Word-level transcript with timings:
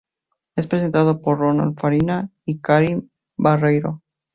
Es 0.55 0.65
presentado 0.65 1.21
por 1.21 1.37
Ronald 1.37 1.77
Farina 1.79 2.31
y 2.43 2.57
Karin 2.59 3.11
Barreiro. 3.37 4.01